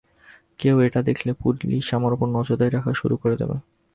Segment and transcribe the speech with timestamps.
[0.59, 3.55] কেউ এটা দেখলে, পুলিশ আমার ওপর নজরদারি রাখা শুরু করে দেবে।